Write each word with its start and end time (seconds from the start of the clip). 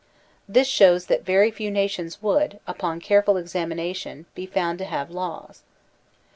This 0.49 0.67
shows 0.67 1.05
that 1.05 1.23
very 1.23 1.51
few 1.51 1.69
nations 1.69 2.23
would, 2.23 2.59
upon 2.65 2.99
care 3.01 3.21
ful 3.21 3.37
examination, 3.37 4.25
be 4.33 4.47
found 4.47 4.79
to 4.79 4.85
have 4.85 5.11
laws. 5.11 5.61